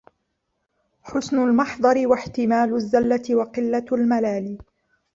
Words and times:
حُسْنُ 1.01 1.39
الْمَحْضَرِ 1.39 2.07
وَاحْتِمَالُ 2.07 2.73
الزَّلَّةِ 2.73 3.23
وَقِلَّةُ 3.35 3.85
الْمَلَالِ 3.91 4.57